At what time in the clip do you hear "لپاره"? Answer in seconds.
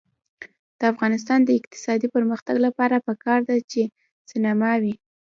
2.65-3.03